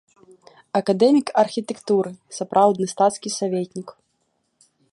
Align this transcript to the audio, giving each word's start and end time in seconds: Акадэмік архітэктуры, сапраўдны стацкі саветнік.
Акадэмік 0.79 1.27
архітэктуры, 1.43 2.11
сапраўдны 2.37 2.85
стацкі 2.95 3.29
саветнік. 3.37 3.89